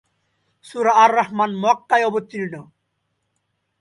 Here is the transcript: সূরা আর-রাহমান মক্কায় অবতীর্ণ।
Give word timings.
সূরা 0.65 0.91
আর-রাহমান 1.03 1.51
মক্কায় 1.55 2.05
অবতীর্ণ। 2.05 2.53